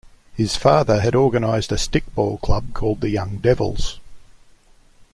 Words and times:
His 0.35 0.57
father 0.57 0.99
had 1.01 1.13
organized 1.13 1.71
a 1.71 1.75
stickball 1.77 2.41
club 2.41 2.73
called 2.73 3.01
the 3.01 3.09
Young 3.11 3.37
Devils. 3.37 3.99